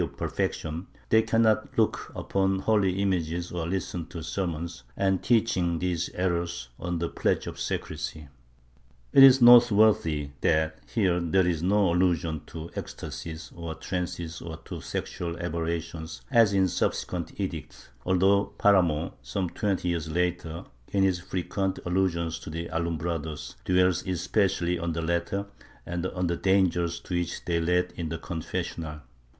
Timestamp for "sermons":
4.23-4.81